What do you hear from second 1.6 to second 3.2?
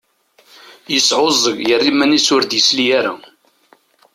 yerra iman-is ur d-yesli ara.